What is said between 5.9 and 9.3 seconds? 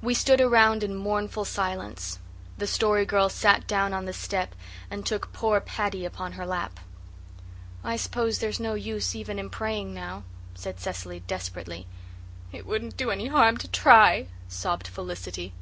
upon her lap. "I s'pose there's no use